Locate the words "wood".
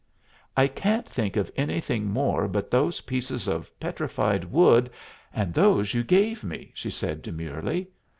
4.45-4.89